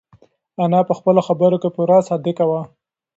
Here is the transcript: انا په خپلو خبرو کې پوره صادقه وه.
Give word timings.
انا 0.63 0.79
په 0.89 0.93
خپلو 0.99 1.21
خبرو 1.27 1.57
کې 1.61 1.69
پوره 1.75 1.97
صادقه 2.07 2.45
وه. 2.49 2.61